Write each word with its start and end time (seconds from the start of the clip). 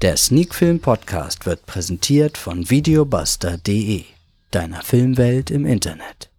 Der 0.00 0.16
Sneakfilm 0.16 0.78
Podcast 0.78 1.44
wird 1.44 1.66
präsentiert 1.66 2.38
von 2.38 2.70
videobuster.de, 2.70 4.04
deiner 4.52 4.82
Filmwelt 4.82 5.50
im 5.50 5.66
Internet. 5.66 6.30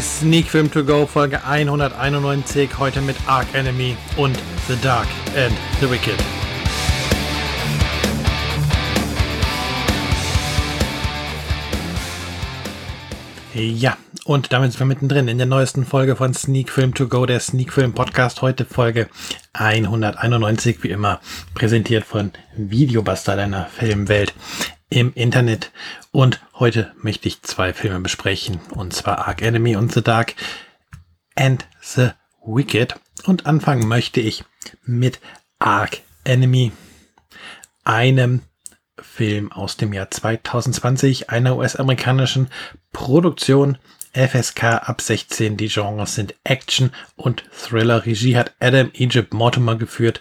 Sneak 0.00 0.46
Film 0.46 0.70
to 0.70 0.82
Go 0.82 1.04
Folge 1.04 1.44
191 1.44 2.78
heute 2.78 3.02
mit 3.02 3.16
Arc 3.26 3.52
Enemy 3.52 3.98
und 4.16 4.38
The 4.66 4.76
Dark 4.80 5.08
and 5.36 5.54
the 5.82 5.90
Wicked. 5.90 6.37
Ja, 13.58 13.98
und 14.24 14.52
damit 14.52 14.70
sind 14.70 14.78
wir 14.78 14.86
mittendrin 14.86 15.26
in 15.26 15.36
der 15.36 15.46
neuesten 15.48 15.84
Folge 15.84 16.14
von 16.14 16.32
Sneak 16.32 16.70
Film 16.70 16.94
to 16.94 17.08
Go, 17.08 17.26
der 17.26 17.40
Sneak 17.40 17.72
Film 17.72 17.92
Podcast. 17.92 18.40
Heute 18.40 18.64
Folge 18.64 19.08
191, 19.52 20.84
wie 20.84 20.90
immer, 20.90 21.20
präsentiert 21.54 22.04
von 22.04 22.30
Videobuster 22.56 23.34
deiner 23.34 23.66
Filmwelt 23.66 24.32
im 24.90 25.12
Internet. 25.12 25.72
Und 26.12 26.40
heute 26.54 26.92
möchte 27.02 27.26
ich 27.26 27.42
zwei 27.42 27.72
Filme 27.72 27.98
besprechen, 27.98 28.60
und 28.76 28.92
zwar 28.92 29.26
Arc 29.26 29.42
Enemy 29.42 29.74
und 29.74 29.92
The 29.92 30.02
Dark 30.02 30.36
and 31.34 31.66
the 31.82 32.10
Wicked. 32.46 32.94
Und 33.24 33.46
anfangen 33.46 33.88
möchte 33.88 34.20
ich 34.20 34.44
mit 34.84 35.18
Arc 35.58 35.98
Enemy, 36.22 36.70
einem 37.82 38.42
Film 39.18 39.50
aus 39.50 39.76
dem 39.76 39.92
Jahr 39.92 40.12
2020, 40.12 41.28
einer 41.28 41.56
US-amerikanischen 41.56 42.46
Produktion 42.92 43.76
FSK 44.12 44.62
ab 44.88 45.00
16. 45.00 45.56
Die 45.56 45.66
Genres 45.66 46.14
sind 46.14 46.36
Action 46.44 46.92
und 47.16 47.42
Thriller. 47.50 48.06
Regie 48.06 48.36
hat 48.36 48.54
Adam 48.60 48.92
Egypt 48.94 49.34
Mortimer 49.34 49.74
geführt. 49.74 50.20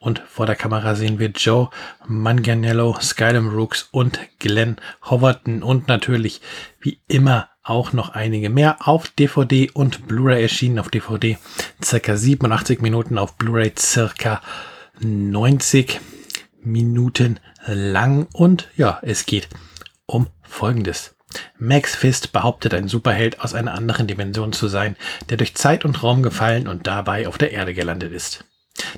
Und 0.00 0.20
vor 0.26 0.46
der 0.46 0.56
Kamera 0.56 0.96
sehen 0.96 1.20
wir 1.20 1.28
Joe 1.28 1.70
Manganiello, 2.08 2.96
Skylum 3.00 3.54
Rooks 3.54 3.88
und 3.92 4.18
Glenn 4.40 4.78
Hoverton 5.08 5.62
und 5.62 5.86
natürlich 5.86 6.40
wie 6.80 6.98
immer 7.06 7.50
auch 7.62 7.92
noch 7.92 8.08
einige 8.16 8.50
mehr 8.50 8.88
auf 8.88 9.06
DVD 9.06 9.70
und 9.70 10.08
Blu-ray 10.08 10.42
erschienen. 10.42 10.80
Auf 10.80 10.88
DVD 10.88 11.38
circa 11.80 12.16
87 12.16 12.80
Minuten, 12.80 13.16
auf 13.16 13.36
Blu-ray 13.36 13.74
circa 13.78 14.42
90 14.98 16.00
Minuten 16.64 17.38
lang. 17.66 18.26
Und 18.32 18.68
ja, 18.76 18.98
es 19.02 19.26
geht 19.26 19.48
um 20.06 20.28
Folgendes. 20.42 21.14
Max 21.58 21.94
Fist 21.96 22.32
behauptet, 22.32 22.74
ein 22.74 22.88
Superheld 22.88 23.40
aus 23.40 23.54
einer 23.54 23.74
anderen 23.74 24.06
Dimension 24.06 24.52
zu 24.52 24.68
sein, 24.68 24.96
der 25.28 25.36
durch 25.36 25.54
Zeit 25.54 25.84
und 25.84 26.02
Raum 26.02 26.22
gefallen 26.22 26.68
und 26.68 26.86
dabei 26.86 27.26
auf 27.26 27.38
der 27.38 27.52
Erde 27.52 27.74
gelandet 27.74 28.12
ist. 28.12 28.44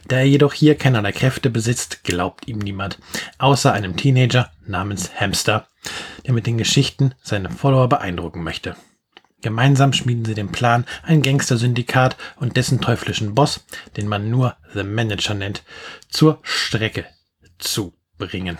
Da 0.08 0.16
er 0.16 0.24
jedoch 0.28 0.52
hier 0.52 0.74
keinerlei 0.74 1.12
Kräfte 1.12 1.50
besitzt, 1.50 2.04
glaubt 2.04 2.48
ihm 2.48 2.58
niemand, 2.58 2.98
außer 3.38 3.72
einem 3.72 3.96
Teenager 3.96 4.50
namens 4.66 5.10
Hamster, 5.18 5.68
der 6.26 6.34
mit 6.34 6.46
den 6.46 6.58
Geschichten 6.58 7.14
seine 7.22 7.50
Follower 7.50 7.88
beeindrucken 7.88 8.42
möchte. 8.42 8.76
Gemeinsam 9.42 9.92
schmieden 9.92 10.24
sie 10.24 10.34
den 10.34 10.50
Plan, 10.50 10.86
ein 11.02 11.22
Gangster-Syndikat 11.22 12.16
und 12.36 12.56
dessen 12.56 12.80
teuflischen 12.80 13.34
Boss, 13.34 13.66
den 13.96 14.08
man 14.08 14.30
nur 14.30 14.56
The 14.74 14.82
Manager 14.82 15.34
nennt, 15.34 15.62
zur 16.08 16.38
Strecke 16.42 17.06
zu 17.58 17.94
bringen. 18.18 18.58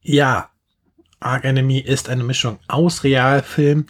Ja, 0.00 0.50
Arc 1.20 1.44
Enemy 1.44 1.78
ist 1.78 2.08
eine 2.08 2.24
Mischung 2.24 2.58
aus 2.68 3.04
Realfilm 3.04 3.86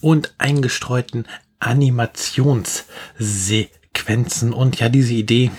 und 0.00 0.34
eingestreuten 0.38 1.26
Animationssequenzen. 1.58 4.52
Und 4.52 4.78
ja, 4.80 4.88
diese 4.88 5.12
Idee, 5.12 5.50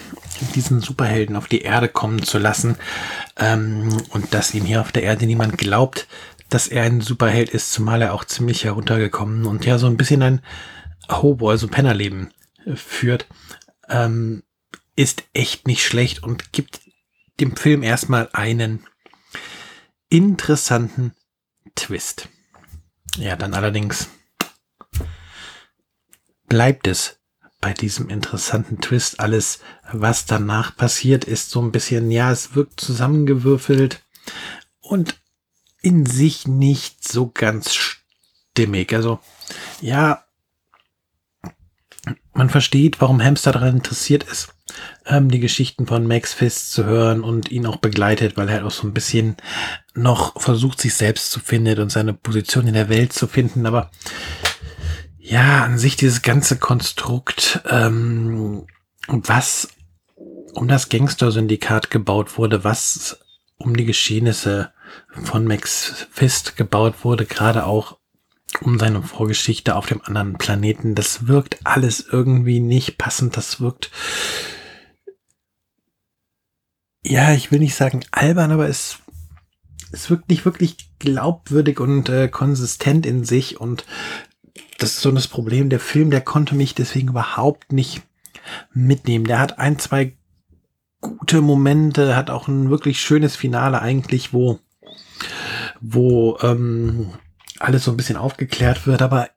diesen 0.55 0.81
Superhelden 0.81 1.35
auf 1.35 1.47
die 1.47 1.61
Erde 1.61 1.87
kommen 1.87 2.23
zu 2.23 2.39
lassen 2.39 2.75
ähm, 3.37 3.95
und 4.09 4.33
dass 4.33 4.53
ihm 4.53 4.65
hier 4.65 4.81
auf 4.81 4.91
der 4.91 5.03
Erde 5.03 5.27
niemand 5.27 5.57
glaubt, 5.57 6.07
dass 6.49 6.67
er 6.67 6.83
ein 6.83 6.99
Superheld 7.01 7.49
ist, 7.51 7.71
zumal 7.71 8.01
er 8.01 8.13
auch 8.13 8.25
ziemlich 8.25 8.65
heruntergekommen 8.65 9.45
und 9.45 9.65
ja 9.65 9.77
so 9.77 9.87
ein 9.87 9.97
bisschen 9.97 10.21
ein 10.21 10.41
Hobo, 11.09 11.49
also 11.49 11.67
Pennerleben 11.67 12.31
führt, 12.75 13.27
ähm, 13.89 14.43
ist 14.95 15.23
echt 15.33 15.67
nicht 15.67 15.85
schlecht 15.85 16.23
und 16.23 16.51
gibt 16.51 16.81
dem 17.41 17.55
Film 17.55 17.83
erstmal 17.83 18.29
einen 18.33 18.85
interessanten 20.09 21.13
Twist. 21.75 22.29
Ja, 23.17 23.35
dann 23.35 23.53
allerdings 23.53 24.09
bleibt 26.47 26.87
es 26.87 27.19
bei 27.59 27.73
diesem 27.73 28.09
interessanten 28.09 28.81
Twist. 28.81 29.19
Alles, 29.19 29.59
was 29.91 30.25
danach 30.25 30.75
passiert, 30.75 31.25
ist 31.25 31.49
so 31.49 31.61
ein 31.61 31.71
bisschen, 31.71 32.11
ja, 32.11 32.31
es 32.31 32.55
wirkt 32.55 32.79
zusammengewürfelt 32.79 34.03
und 34.79 35.19
in 35.81 36.05
sich 36.05 36.47
nicht 36.47 37.07
so 37.07 37.31
ganz 37.31 37.73
stimmig. 37.73 38.93
Also, 38.93 39.19
ja, 39.79 40.25
man 42.33 42.49
versteht, 42.49 43.01
warum 43.01 43.21
Hamster 43.21 43.51
daran 43.51 43.77
interessiert 43.77 44.23
ist, 44.23 44.53
ähm, 45.05 45.29
die 45.29 45.39
Geschichten 45.39 45.87
von 45.87 46.07
Max 46.07 46.33
Fist 46.33 46.71
zu 46.71 46.85
hören 46.85 47.23
und 47.23 47.51
ihn 47.51 47.65
auch 47.65 47.77
begleitet, 47.77 48.37
weil 48.37 48.49
er 48.49 48.65
auch 48.65 48.71
so 48.71 48.87
ein 48.87 48.93
bisschen 48.93 49.37
noch 49.93 50.41
versucht, 50.41 50.81
sich 50.81 50.93
selbst 50.93 51.31
zu 51.31 51.39
finden 51.39 51.79
und 51.79 51.91
seine 51.91 52.13
Position 52.13 52.67
in 52.67 52.73
der 52.73 52.89
Welt 52.89 53.13
zu 53.13 53.27
finden. 53.27 53.65
Aber 53.65 53.91
ja, 55.17 55.63
an 55.63 55.77
sich 55.77 55.95
dieses 55.95 56.21
ganze 56.21 56.57
Konstrukt, 56.57 57.61
ähm, 57.69 58.65
was 59.07 59.69
um 60.53 60.67
das 60.67 60.89
Gangster-Syndikat 60.89 61.89
gebaut 61.89 62.37
wurde, 62.37 62.63
was 62.63 63.19
um 63.57 63.75
die 63.75 63.85
Geschehnisse 63.85 64.71
von 65.23 65.45
Max 65.45 66.07
Fist 66.11 66.57
gebaut 66.57 67.03
wurde, 67.03 67.25
gerade 67.25 67.65
auch 67.65 67.97
um 68.59 68.77
seine 68.79 69.01
Vorgeschichte 69.01 69.75
auf 69.75 69.85
dem 69.85 70.01
anderen 70.03 70.33
Planeten. 70.33 70.95
Das 70.95 71.27
wirkt 71.27 71.59
alles 71.63 72.05
irgendwie 72.11 72.59
nicht 72.59 72.97
passend. 72.97 73.37
Das 73.37 73.61
wirkt 73.61 73.91
ja, 77.03 77.33
ich 77.33 77.51
will 77.51 77.59
nicht 77.59 77.75
sagen 77.75 78.01
albern, 78.11 78.51
aber 78.51 78.67
es, 78.67 78.99
es 79.91 80.09
wirkt 80.09 80.29
nicht 80.29 80.45
wirklich 80.45 80.77
glaubwürdig 80.99 81.79
und 81.79 82.09
äh, 82.09 82.27
konsistent 82.27 83.05
in 83.05 83.23
sich 83.23 83.59
und 83.59 83.85
das 84.77 84.93
ist 84.93 85.01
so 85.01 85.11
das 85.11 85.27
Problem. 85.27 85.69
Der 85.69 85.79
Film, 85.79 86.09
der 86.09 86.21
konnte 86.21 86.55
mich 86.55 86.73
deswegen 86.73 87.09
überhaupt 87.09 87.71
nicht 87.71 88.01
mitnehmen. 88.73 89.25
Der 89.25 89.39
hat 89.39 89.59
ein, 89.59 89.77
zwei 89.77 90.17
gute 91.01 91.41
Momente, 91.41 92.15
hat 92.15 92.29
auch 92.29 92.47
ein 92.47 92.69
wirklich 92.69 92.99
schönes 92.99 93.35
Finale 93.35 93.81
eigentlich, 93.81 94.33
wo, 94.33 94.59
wo 95.79 96.37
ähm, 96.41 97.11
alles 97.59 97.83
so 97.83 97.91
ein 97.91 97.97
bisschen 97.97 98.17
aufgeklärt 98.17 98.87
wird, 98.87 99.01
aber 99.01 99.29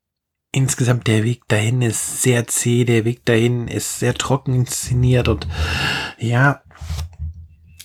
insgesamt 0.53 1.09
der 1.09 1.25
Weg 1.25 1.49
dahin 1.49 1.83
ist 1.83 2.23
sehr 2.23 2.47
zäh, 2.47 2.85
der 2.85 3.05
Weg 3.05 3.25
dahin 3.25 3.69
ist 3.69 3.99
sehr 3.99 4.15
trocken 4.15 4.55
inszeniert 4.55 5.29
und 5.29 5.47
ja, 6.19 6.63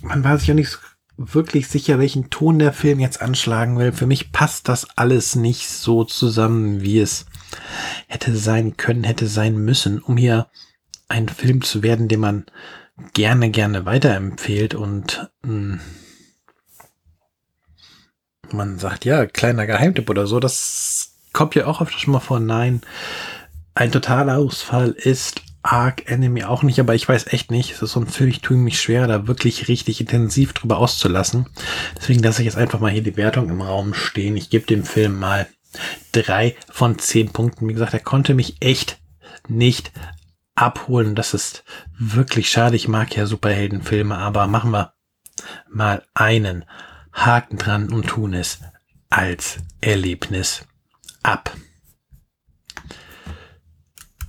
man 0.02 0.24
war 0.24 0.38
sich 0.38 0.48
ja 0.48 0.54
nicht 0.54 0.80
wirklich 1.18 1.68
sicher, 1.68 2.00
welchen 2.00 2.30
Ton 2.30 2.60
der 2.60 2.72
Film 2.72 3.00
jetzt 3.00 3.22
anschlagen 3.22 3.78
will. 3.78 3.92
Für 3.92 4.08
mich 4.08 4.32
passt 4.32 4.70
das 4.70 4.88
alles 4.98 5.36
nicht 5.36 5.68
so 5.68 6.06
zusammen, 6.06 6.82
wie 6.82 7.00
es 7.00 7.26
hätte 8.08 8.36
sein 8.36 8.78
können, 8.78 9.04
hätte 9.04 9.28
sein 9.28 9.58
müssen, 9.58 10.00
um 10.00 10.16
hier 10.16 10.48
ein 11.10 11.28
Film 11.28 11.62
zu 11.62 11.84
werden, 11.84 12.08
den 12.08 12.22
man 12.22 12.46
gerne, 13.14 13.50
gerne 13.50 13.86
weiterempfehlt 13.86 14.76
und 14.76 15.30
mh, 15.42 15.52
hm, 15.52 15.80
man 18.52 18.80
sagt, 18.80 19.06
ja, 19.06 19.26
kleiner 19.26 19.68
Geheimtipp 19.68 20.10
oder 20.10 20.26
so, 20.26 20.40
das 20.40 21.12
kommt 21.34 21.56
ja 21.56 21.68
auch 21.68 21.82
öfter 21.82 22.00
schon 22.00 22.14
mal 22.14 22.20
vor. 22.20 22.40
Nein, 22.40 22.82
ein 23.76 23.92
totaler 23.92 24.38
Ausfall 24.38 24.90
ist 24.92 25.42
Arc 25.62 26.10
Enemy 26.10 26.44
auch 26.44 26.64
nicht, 26.64 26.80
aber 26.80 26.96
ich 26.96 27.08
weiß 27.08 27.28
echt 27.28 27.52
nicht. 27.52 27.72
Es 27.72 27.82
ist 27.82 27.92
so 27.92 28.00
ein 28.00 28.08
Film, 28.08 28.30
ich 28.30 28.42
tue 28.42 28.58
mich 28.58 28.80
schwer, 28.80 29.08
da 29.08 29.28
wirklich 29.28 29.68
richtig 29.68 30.00
intensiv 30.00 30.54
drüber 30.54 30.78
auszulassen. 30.78 31.48
Deswegen 31.98 32.24
lasse 32.24 32.42
ich 32.42 32.46
jetzt 32.46 32.58
einfach 32.58 32.80
mal 32.80 32.92
hier 32.92 33.04
die 33.04 33.18
Wertung 33.18 33.50
im 33.50 33.62
Raum 33.62 33.94
stehen. 33.94 34.38
Ich 34.38 34.50
gebe 34.50 34.66
dem 34.66 34.86
Film 34.86 35.20
mal 35.20 35.48
drei 36.12 36.56
von 36.70 36.98
zehn 36.98 37.30
Punkten. 37.32 37.68
Wie 37.68 37.74
gesagt, 37.74 37.94
er 37.94 38.00
konnte 38.00 38.34
mich 38.34 38.58
echt 38.62 39.00
nicht 39.48 39.92
abholen. 40.56 41.16
Das 41.16 41.34
ist 41.34 41.64
wirklich 41.98 42.50
schade. 42.50 42.76
Ich 42.76 42.88
mag 42.88 43.16
ja 43.16 43.26
Superheldenfilme, 43.26 44.18
aber 44.18 44.48
machen 44.48 44.72
wir 44.72 44.94
mal 45.70 46.04
einen 46.14 46.66
Haken 47.12 47.58
dran 47.58 47.92
und 47.92 48.08
tun 48.08 48.34
es 48.34 48.60
als 49.10 49.58
Erlebnis 49.82 50.66
ab. 51.24 51.56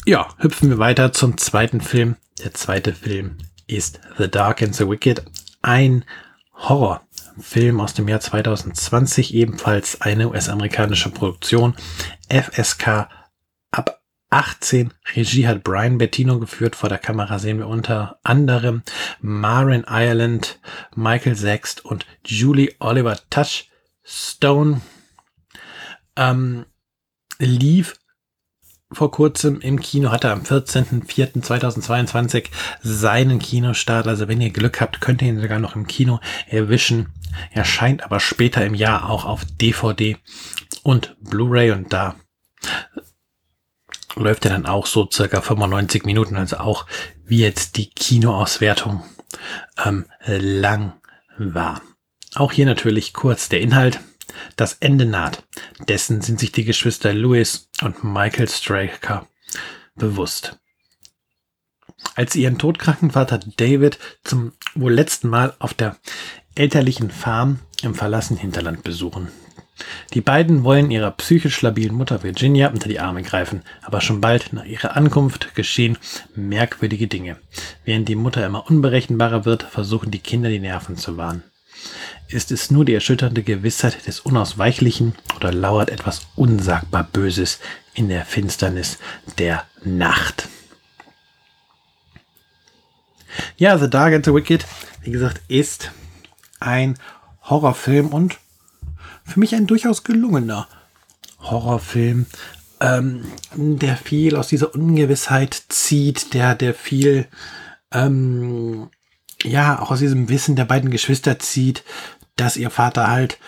Ja, 0.06 0.28
hüpfen 0.38 0.70
wir 0.70 0.78
weiter 0.78 1.12
zum 1.12 1.36
zweiten 1.36 1.82
Film. 1.82 2.16
Der 2.42 2.54
zweite 2.54 2.94
Film 2.94 3.36
ist 3.66 4.00
The 4.16 4.30
Dark 4.30 4.62
and 4.62 4.74
the 4.74 4.88
Wicked. 4.88 5.22
ein 5.60 6.06
Horrorfilm 6.54 7.80
aus 7.80 7.92
dem 7.92 8.08
Jahr 8.08 8.20
2020, 8.20 9.34
ebenfalls 9.34 10.00
eine 10.00 10.30
US-amerikanische 10.30 11.10
Produktion. 11.10 11.74
FSK 12.30 13.08
ab 13.70 14.00
18. 14.30 14.94
Regie 15.14 15.46
hat 15.46 15.64
Brian 15.64 15.98
Bettino 15.98 16.38
geführt. 16.38 16.76
Vor 16.76 16.88
der 16.88 16.98
Kamera 16.98 17.38
sehen 17.38 17.58
wir 17.58 17.68
unter 17.68 18.18
anderem 18.22 18.82
Maren 19.20 19.84
Ireland, 19.86 20.60
Michael 20.94 21.36
Sext 21.36 21.84
und 21.84 22.06
Julie 22.24 22.74
Oliver 22.78 23.18
Touchstone. 23.28 24.80
Ähm, 26.16 26.64
lief 27.38 27.99
vor 28.92 29.10
kurzem 29.10 29.60
im 29.60 29.80
Kino, 29.80 30.10
hatte 30.10 30.30
am 30.30 30.42
14.04.2022 30.42 32.46
seinen 32.82 33.38
Kinostart. 33.38 34.08
Also 34.08 34.28
wenn 34.28 34.40
ihr 34.40 34.50
Glück 34.50 34.80
habt, 34.80 35.00
könnt 35.00 35.22
ihr 35.22 35.28
ihn 35.28 35.40
sogar 35.40 35.58
noch 35.58 35.76
im 35.76 35.86
Kino 35.86 36.20
erwischen. 36.48 37.08
Erscheint 37.52 38.04
aber 38.04 38.20
später 38.20 38.64
im 38.64 38.74
Jahr 38.74 39.08
auch 39.08 39.24
auf 39.24 39.44
DVD 39.44 40.16
und 40.82 41.16
Blu-ray 41.20 41.70
und 41.70 41.92
da 41.92 42.16
läuft 44.16 44.44
er 44.44 44.50
dann 44.50 44.66
auch 44.66 44.86
so 44.86 45.08
circa 45.10 45.40
95 45.40 46.04
Minuten, 46.04 46.36
also 46.36 46.58
auch 46.58 46.86
wie 47.24 47.38
jetzt 47.38 47.76
die 47.76 47.90
Kinoauswertung 47.90 49.04
ähm, 49.84 50.06
lang 50.26 50.94
war. 51.38 51.80
Auch 52.34 52.52
hier 52.52 52.66
natürlich 52.66 53.12
kurz 53.12 53.48
der 53.48 53.60
Inhalt. 53.60 54.00
Das 54.56 54.74
Ende 54.80 55.06
naht. 55.06 55.42
Dessen 55.88 56.20
sind 56.20 56.40
sich 56.40 56.52
die 56.52 56.64
Geschwister 56.64 57.12
Louis 57.12 57.68
und 57.82 58.04
Michael 58.04 58.48
Straker 58.48 59.26
bewusst. 59.94 60.58
Als 62.14 62.32
sie 62.32 62.42
ihren 62.42 62.58
todkranken 62.58 63.10
Vater 63.10 63.38
David 63.38 63.98
zum 64.24 64.52
wohl 64.74 64.92
letzten 64.92 65.28
Mal 65.28 65.54
auf 65.58 65.74
der 65.74 65.96
elterlichen 66.54 67.10
Farm 67.10 67.60
im 67.82 67.94
verlassenen 67.94 68.40
Hinterland 68.40 68.82
besuchen. 68.82 69.28
Die 70.12 70.20
beiden 70.20 70.64
wollen 70.64 70.90
ihrer 70.90 71.10
psychisch 71.12 71.62
labilen 71.62 71.94
Mutter 71.94 72.22
Virginia 72.22 72.68
unter 72.68 72.88
die 72.88 73.00
Arme 73.00 73.22
greifen, 73.22 73.62
aber 73.82 74.00
schon 74.00 74.20
bald 74.20 74.52
nach 74.52 74.64
ihrer 74.64 74.96
Ankunft 74.96 75.54
geschehen 75.54 75.96
merkwürdige 76.34 77.06
Dinge. 77.06 77.36
Während 77.84 78.08
die 78.08 78.16
Mutter 78.16 78.44
immer 78.44 78.68
unberechenbarer 78.68 79.44
wird, 79.44 79.62
versuchen 79.62 80.10
die 80.10 80.18
Kinder 80.18 80.50
die 80.50 80.60
Nerven 80.60 80.96
zu 80.96 81.16
wahren. 81.16 81.44
Ist 82.28 82.52
es 82.52 82.70
nur 82.70 82.84
die 82.84 82.94
erschütternde 82.94 83.42
Gewissheit 83.42 84.06
des 84.06 84.20
Unausweichlichen 84.20 85.14
oder 85.36 85.52
lauert 85.52 85.90
etwas 85.90 86.26
unsagbar 86.36 87.04
Böses 87.04 87.58
in 87.94 88.08
der 88.08 88.24
Finsternis 88.24 88.98
der 89.38 89.64
Nacht? 89.84 90.48
Ja, 93.56 93.78
The 93.78 93.90
Dark 93.90 94.14
and 94.14 94.24
the 94.24 94.34
Wicked, 94.34 94.66
wie 95.02 95.10
gesagt, 95.10 95.40
ist 95.48 95.90
ein 96.60 96.98
Horrorfilm 97.42 98.08
und 98.08 98.38
für 99.24 99.40
mich 99.40 99.54
ein 99.54 99.66
durchaus 99.66 100.04
gelungener 100.04 100.68
Horrorfilm, 101.40 102.26
ähm, 102.80 103.24
der 103.54 103.96
viel 103.96 104.36
aus 104.36 104.48
dieser 104.48 104.74
Ungewissheit 104.74 105.62
zieht, 105.68 106.34
der, 106.34 106.54
der 106.54 106.74
viel, 106.74 107.26
ähm, 107.92 108.90
ja, 109.44 109.80
auch 109.80 109.90
aus 109.90 110.00
diesem 110.00 110.28
Wissen 110.28 110.56
der 110.56 110.64
beiden 110.64 110.90
Geschwister 110.90 111.38
zieht, 111.38 111.84
dass 112.36 112.56
ihr 112.56 112.70
Vater 112.70 113.08
halt 113.08 113.38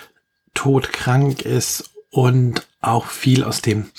todkrank 0.55 1.43
ist 1.43 1.91
und 2.11 2.67
auch 2.81 3.07
viel 3.07 3.45
aus 3.45 3.63
dem 3.63 3.91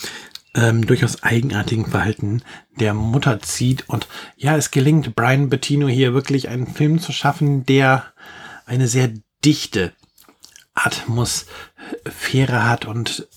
ähm, 0.56 0.86
durchaus 0.86 1.24
eigenartigen 1.24 1.88
Verhalten 1.88 2.44
der 2.80 2.94
Mutter 2.94 3.40
zieht. 3.40 3.90
Und 3.90 4.07
ja, 4.38 4.56
es 4.56 4.72
gelingt 4.72 5.16
Brian 5.16 5.50
Bettino 5.50 5.88
hier 5.88 6.13
wirklich 6.13 6.50
einen 6.50 6.68
Film 6.68 7.00
zu 7.00 7.12
schaffen, 7.12 7.66
der 7.66 8.06
eine 8.66 8.88
sehr 8.88 9.12
dichte 9.44 9.94
Atmosphäre 10.75 12.68
hat 12.68 12.86
und 12.86 13.28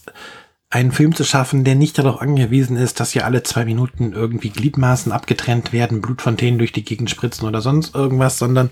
einen 0.77 0.93
Film 0.93 1.15
zu 1.15 1.25
schaffen, 1.25 1.65
der 1.65 1.75
nicht 1.75 1.97
darauf 1.97 2.21
angewiesen 2.21 2.77
ist, 2.77 3.01
dass 3.01 3.13
hier 3.13 3.25
alle 3.25 3.43
zwei 3.43 3.65
Minuten 3.65 4.13
irgendwie 4.13 4.51
Gliedmaßen 4.51 5.11
abgetrennt 5.11 5.73
werden, 5.73 6.03
Blutfontänen 6.03 6.59
durch 6.59 6.73
die 6.73 6.85
Gegend 6.85 7.09
spritzen 7.09 7.49
oder 7.49 7.63
sonst 7.63 7.95
irgendwas, 7.95 8.39
sondern 8.39 8.69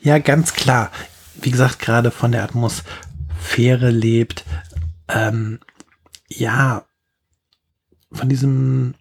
ja 0.00 0.18
ganz 0.18 0.54
klar, 0.54 0.92
wie 1.42 1.50
gesagt, 1.50 1.80
gerade 1.80 2.12
von 2.12 2.30
der 2.30 2.44
Atmosphäre 2.44 3.90
lebt, 3.90 4.44
ähm, 5.08 5.58
ja, 6.28 6.84
von 8.12 8.28
diesem 8.28 8.94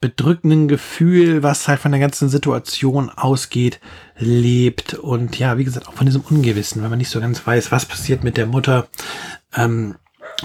bedrückenden 0.00 0.68
Gefühl, 0.68 1.42
was 1.42 1.66
halt 1.66 1.80
von 1.80 1.90
der 1.90 2.00
ganzen 2.00 2.28
Situation 2.28 3.10
ausgeht, 3.10 3.80
lebt 4.16 4.94
und 4.94 5.36
ja, 5.36 5.58
wie 5.58 5.64
gesagt, 5.64 5.88
auch 5.88 5.94
von 5.94 6.06
diesem 6.06 6.20
Ungewissen, 6.20 6.80
wenn 6.80 6.90
man 6.90 6.98
nicht 6.98 7.10
so 7.10 7.18
ganz 7.18 7.44
weiß, 7.44 7.72
was 7.72 7.86
passiert 7.86 8.22
mit 8.22 8.36
der 8.36 8.46
Mutter, 8.46 8.86
ähm, 9.56 9.96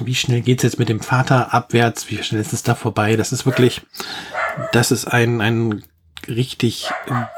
wie 0.02 0.16
schnell 0.16 0.42
geht's 0.42 0.64
jetzt 0.64 0.80
mit 0.80 0.90
dem 0.90 1.02
Vater 1.02 1.54
abwärts, 1.54 2.10
wie 2.10 2.22
schnell 2.24 2.42
ist 2.42 2.54
es 2.54 2.64
da 2.64 2.76
vorbei, 2.76 3.16
das 3.16 3.32
ist 3.32 3.46
wirklich, 3.46 3.82
das 4.72 4.92
ist 4.92 5.06
ein, 5.06 5.42
ein 5.42 5.84
richtig 6.28 6.90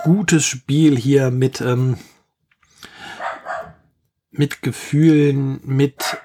gutes 0.03 0.45
Spiel 0.45 0.98
hier 0.98 1.31
mit, 1.31 1.62
ähm, 1.62 1.98
mit 4.31 4.62
Gefühlen, 4.62 5.59
mit 5.63 6.18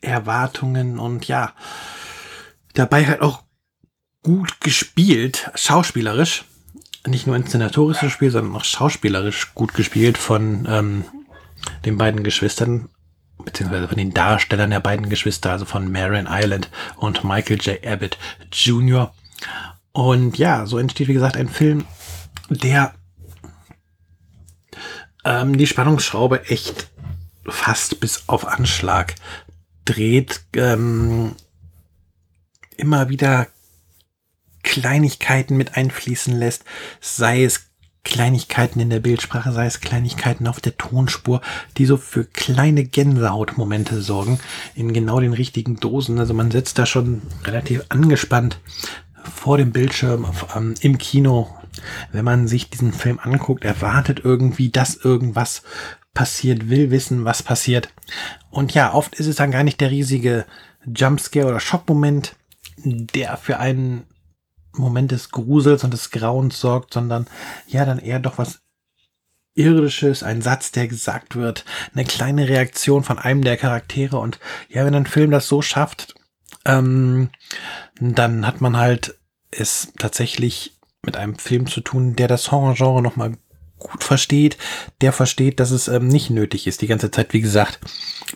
Erwartungen 0.00 0.98
und 0.98 1.26
ja, 1.28 1.52
dabei 2.74 3.06
halt 3.06 3.22
auch 3.22 3.42
gut 4.22 4.60
gespielt, 4.60 5.50
schauspielerisch. 5.54 6.44
Nicht 7.06 7.26
nur 7.26 7.36
inszenatorisches 7.36 8.12
Spiel, 8.12 8.32
sondern 8.32 8.56
auch 8.56 8.64
schauspielerisch 8.64 9.54
gut 9.54 9.74
gespielt 9.74 10.18
von 10.18 10.66
ähm, 10.68 11.04
den 11.84 11.96
beiden 11.96 12.24
Geschwistern, 12.24 12.88
beziehungsweise 13.44 13.88
von 13.88 13.96
den 13.96 14.14
Darstellern 14.14 14.70
der 14.70 14.80
beiden 14.80 15.08
Geschwister, 15.08 15.52
also 15.52 15.64
von 15.64 15.90
Marion 15.90 16.28
Island 16.28 16.70
und 16.96 17.24
Michael 17.24 17.58
J. 17.58 17.86
Abbott 17.86 18.18
Jr. 18.52 19.14
Und 19.92 20.38
ja, 20.38 20.66
so 20.66 20.78
entsteht, 20.78 21.08
wie 21.08 21.14
gesagt, 21.14 21.36
ein 21.36 21.48
Film, 21.48 21.84
der 22.50 22.94
ähm, 25.24 25.56
die 25.58 25.66
Spannungsschraube 25.66 26.48
echt 26.48 26.88
fast 27.46 28.00
bis 28.00 28.28
auf 28.28 28.46
Anschlag 28.46 29.14
dreht, 29.84 30.42
ähm, 30.54 31.34
immer 32.76 33.08
wieder 33.08 33.48
Kleinigkeiten 34.62 35.56
mit 35.56 35.76
einfließen 35.76 36.34
lässt, 36.34 36.64
sei 37.00 37.44
es 37.44 37.65
Kleinigkeiten 38.06 38.78
in 38.78 38.88
der 38.88 39.00
Bildsprache, 39.00 39.50
sei 39.50 39.66
es 39.66 39.80
Kleinigkeiten 39.80 40.46
auf 40.46 40.60
der 40.60 40.76
Tonspur, 40.76 41.40
die 41.76 41.86
so 41.86 41.96
für 41.96 42.24
kleine 42.24 42.84
Gänsehautmomente 42.84 44.00
sorgen, 44.00 44.38
in 44.76 44.92
genau 44.92 45.18
den 45.18 45.32
richtigen 45.32 45.80
Dosen. 45.80 46.20
Also 46.20 46.32
man 46.32 46.52
sitzt 46.52 46.78
da 46.78 46.86
schon 46.86 47.22
relativ 47.44 47.82
angespannt 47.88 48.60
vor 49.34 49.58
dem 49.58 49.72
Bildschirm 49.72 50.24
auf, 50.24 50.54
ähm, 50.54 50.74
im 50.80 50.98
Kino. 50.98 51.50
Wenn 52.12 52.24
man 52.24 52.46
sich 52.46 52.70
diesen 52.70 52.92
Film 52.92 53.18
anguckt, 53.20 53.64
erwartet 53.64 54.20
irgendwie, 54.22 54.70
dass 54.70 54.94
irgendwas 54.94 55.64
passiert, 56.14 56.70
will 56.70 56.92
wissen, 56.92 57.24
was 57.24 57.42
passiert. 57.42 57.88
Und 58.50 58.72
ja, 58.72 58.94
oft 58.94 59.16
ist 59.16 59.26
es 59.26 59.36
dann 59.36 59.50
gar 59.50 59.64
nicht 59.64 59.80
der 59.80 59.90
riesige 59.90 60.46
Jumpscare 60.86 61.48
oder 61.48 61.58
Schockmoment, 61.58 62.36
der 62.76 63.36
für 63.36 63.58
einen 63.58 64.04
Moment 64.78 65.12
des 65.12 65.30
Grusels 65.30 65.84
und 65.84 65.92
des 65.92 66.10
Grauens 66.10 66.60
sorgt, 66.60 66.94
sondern 66.94 67.26
ja, 67.66 67.84
dann 67.84 67.98
eher 67.98 68.18
doch 68.18 68.38
was 68.38 68.60
Irdisches, 69.54 70.22
ein 70.22 70.42
Satz, 70.42 70.70
der 70.70 70.86
gesagt 70.86 71.34
wird, 71.34 71.64
eine 71.94 72.04
kleine 72.04 72.48
Reaktion 72.48 73.02
von 73.02 73.18
einem 73.18 73.42
der 73.42 73.56
Charaktere. 73.56 74.18
Und 74.18 74.38
ja, 74.68 74.84
wenn 74.84 74.94
ein 74.94 75.06
Film 75.06 75.30
das 75.30 75.48
so 75.48 75.62
schafft, 75.62 76.14
ähm, 76.66 77.30
dann 77.98 78.46
hat 78.46 78.60
man 78.60 78.76
halt 78.76 79.18
es 79.50 79.92
tatsächlich 79.98 80.76
mit 81.02 81.16
einem 81.16 81.38
Film 81.38 81.66
zu 81.66 81.80
tun, 81.80 82.16
der 82.16 82.28
das 82.28 82.52
Horrorgenre 82.52 83.00
nochmal 83.00 83.32
gut 83.78 84.04
versteht, 84.04 84.58
der 85.00 85.12
versteht, 85.12 85.60
dass 85.60 85.70
es 85.70 85.88
ähm, 85.88 86.08
nicht 86.08 86.30
nötig 86.30 86.66
ist, 86.66 86.82
die 86.82 86.86
ganze 86.86 87.10
Zeit, 87.10 87.32
wie 87.32 87.40
gesagt, 87.40 87.80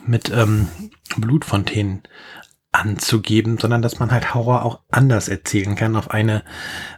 mit 0.06 0.30
ähm, 0.30 0.68
Blutfontänen 1.16 2.02
anzugeben, 2.72 3.58
sondern 3.58 3.82
dass 3.82 3.98
man 3.98 4.12
halt 4.12 4.34
Horror 4.34 4.64
auch 4.64 4.80
anders 4.90 5.28
erzählen 5.28 5.74
kann, 5.74 5.96
auf 5.96 6.10
eine, 6.10 6.44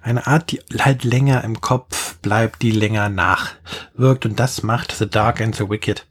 eine 0.03 0.27
Art, 0.27 0.51
die 0.51 0.61
halt 0.79 1.05
länger 1.05 1.45
im 1.45 1.61
Kopf 1.61 2.19
bleibt, 2.19 2.63
die 2.63 2.73
länger 2.73 3.09
nachwirkt. 3.09 4.27
Und 4.27 4.39
das 4.39 4.63
macht 4.63 4.93
The 4.93 5.09
Dark 5.09 5.41
and 5.41 5.55
the 5.55 5.71
Wicked 5.71 6.07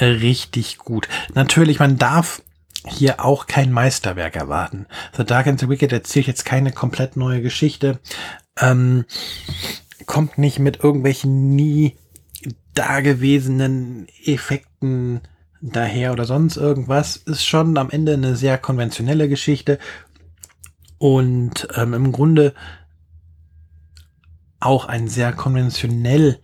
richtig 0.00 0.78
gut. 0.78 1.08
Natürlich, 1.34 1.78
man 1.78 1.98
darf 1.98 2.42
hier 2.86 3.24
auch 3.24 3.46
kein 3.46 3.72
Meisterwerk 3.72 4.36
erwarten. 4.36 4.86
The 5.16 5.24
Dark 5.24 5.46
and 5.46 5.60
the 5.60 5.68
Wicked 5.68 5.92
erzählt 5.92 6.26
jetzt 6.26 6.44
keine 6.44 6.72
komplett 6.72 7.16
neue 7.16 7.42
Geschichte. 7.42 8.00
Ähm, 8.58 9.04
kommt 10.06 10.38
nicht 10.38 10.58
mit 10.58 10.82
irgendwelchen 10.82 11.54
nie 11.54 11.96
dagewesenen 12.74 14.08
Effekten 14.24 15.20
daher 15.62 16.12
oder 16.12 16.24
sonst 16.24 16.56
irgendwas. 16.56 17.16
Ist 17.16 17.44
schon 17.46 17.78
am 17.78 17.90
Ende 17.90 18.14
eine 18.14 18.36
sehr 18.36 18.58
konventionelle 18.58 19.28
Geschichte 19.28 19.78
und 20.98 21.68
ähm, 21.74 21.94
im 21.94 22.12
Grunde 22.12 22.54
auch 24.60 24.86
ein 24.86 25.08
sehr 25.08 25.32
konventionell 25.32 26.38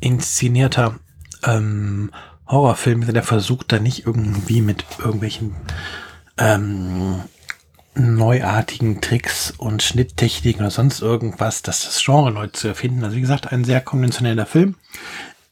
inszenierter 0.00 0.98
ähm, 1.44 2.10
Horrorfilm, 2.46 3.12
der 3.12 3.22
versucht 3.22 3.72
da 3.72 3.78
nicht 3.78 4.06
irgendwie 4.06 4.62
mit 4.62 4.84
irgendwelchen 4.98 5.54
ähm, 6.38 7.20
neuartigen 7.94 9.00
Tricks 9.00 9.52
und 9.56 9.82
Schnitttechniken 9.82 10.62
oder 10.62 10.70
sonst 10.70 11.02
irgendwas, 11.02 11.62
das 11.62 11.84
das 11.84 12.02
Genre 12.02 12.30
neu 12.30 12.46
zu 12.46 12.68
erfinden. 12.68 13.04
Also 13.04 13.16
wie 13.16 13.20
gesagt, 13.20 13.52
ein 13.52 13.64
sehr 13.64 13.80
konventioneller 13.80 14.46
Film. 14.46 14.76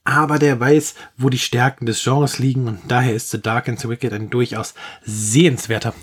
Aber 0.06 0.38
der 0.38 0.60
weiß, 0.60 0.94
wo 1.18 1.30
die 1.30 1.38
Stärken 1.38 1.84
des 1.84 2.04
Genres 2.04 2.38
liegen 2.38 2.68
und 2.68 2.78
daher 2.86 3.12
ist 3.12 3.32
The 3.32 3.42
Dark 3.42 3.68
and 3.68 3.80
the 3.80 3.88
Wicked 3.88 4.12
ein 4.12 4.30
durchaus 4.30 4.74
sehenswerter 5.04 5.94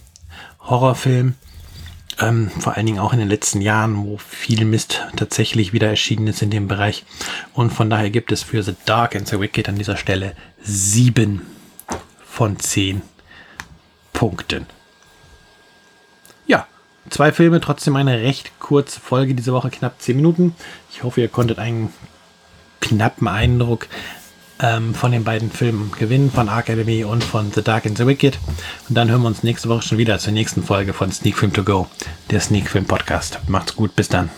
Horrorfilm. 0.60 1.36
Ähm, 2.20 2.52
vor 2.60 2.76
allen 2.76 2.86
Dingen 2.86 3.00
auch 3.00 3.14
in 3.14 3.20
den 3.20 3.30
letzten 3.30 3.62
Jahren, 3.62 4.06
wo 4.06 4.18
viel 4.18 4.66
Mist 4.66 5.02
tatsächlich 5.16 5.72
wieder 5.72 5.88
erschienen 5.88 6.28
ist 6.28 6.42
in 6.42 6.52
dem 6.52 6.68
Bereich. 6.68 7.06
Und 7.54 7.72
von 7.72 7.90
daher 7.90 8.10
gibt 8.10 8.34
es 8.34 8.44
für 8.44 8.62
The 8.62 8.76
Dark 8.84 9.16
and 9.16 9.26
the 9.26 9.40
Wicked 9.40 9.70
an 9.70 9.78
dieser 9.78 9.96
Stelle 9.96 10.36
sieben 10.62 11.42
von 12.26 12.60
zehn 12.60 13.04
Punkten. 14.12 14.66
Ja, 16.46 16.68
zwei 17.10 17.32
Filme, 17.32 17.62
trotzdem 17.62 17.96
eine 17.96 18.22
recht 18.22 18.60
kurze 18.60 19.00
Folge 19.00 19.34
diese 19.34 19.54
Woche, 19.54 19.70
knapp 19.70 20.02
zehn 20.02 20.18
Minuten. 20.18 20.56
Ich 20.92 21.04
hoffe, 21.04 21.22
ihr 21.22 21.30
konntet 21.30 21.58
einen 21.58 21.94
knappen 22.84 23.28
Eindruck 23.28 23.88
ähm, 24.60 24.94
von 24.94 25.12
den 25.12 25.24
beiden 25.24 25.52
Filmen 25.52 25.92
gewinnen, 25.98 26.32
von 26.32 26.48
Academy 26.48 27.04
und 27.04 27.24
von 27.24 27.52
The 27.52 27.64
Dark 27.64 27.86
and 27.86 27.98
the 27.98 28.06
Wicked. 28.06 28.38
Und 28.90 28.96
dann 28.96 29.10
hören 29.10 29.22
wir 29.22 29.28
uns 29.28 29.44
nächste 29.44 29.70
Woche 29.70 29.82
schon 29.82 29.98
wieder 29.98 30.20
zur 30.20 30.34
nächsten 30.34 30.64
Folge 30.64 30.94
von 30.94 31.12
Sneak 31.12 31.38
Film 31.38 31.54
To 31.54 31.64
Go, 31.64 31.88
der 32.30 32.40
Sneak 32.40 32.70
Film 32.70 32.86
Podcast. 32.86 33.40
Macht's 33.48 33.76
gut, 33.76 33.96
bis 33.96 34.10
dann. 34.10 34.30